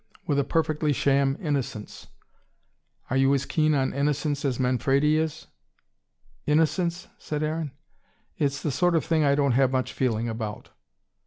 With 0.25 0.39
a 0.39 0.43
perfectly 0.43 0.93
sham 0.93 1.37
innocence. 1.39 2.07
Are 3.11 3.17
you 3.17 3.31
as 3.35 3.45
keen 3.45 3.75
on 3.75 3.93
innocence 3.93 4.43
as 4.43 4.59
Manfredi 4.59 5.17
is?" 5.17 5.45
"Innocence?" 6.47 7.07
said 7.19 7.43
Aaron. 7.43 7.71
"It's 8.35 8.63
the 8.63 8.71
sort 8.71 8.95
of 8.95 9.05
thing 9.05 9.23
I 9.23 9.35
don't 9.35 9.51
have 9.51 9.71
much 9.71 9.93
feeling 9.93 10.27
about." 10.27 10.69